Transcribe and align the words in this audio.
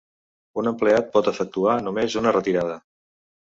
Un 0.61 0.69
empleat 0.71 1.11
pot 1.17 1.29
efectuar 1.33 1.77
només 1.89 2.17
una 2.23 2.35
retirada. 2.39 2.81